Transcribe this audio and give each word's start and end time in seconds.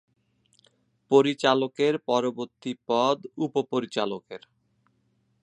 পরিচালকের 1.11 1.93
পরবর্তী 2.07 2.71
পদ 2.87 3.17
উপ-পরিচালকের। 3.37 4.41